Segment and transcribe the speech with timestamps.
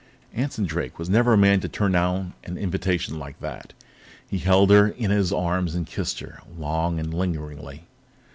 [0.33, 3.73] Anson Drake was never a man to turn down an invitation like that.
[4.27, 7.85] He held her in his arms and kissed her long and lingeringly.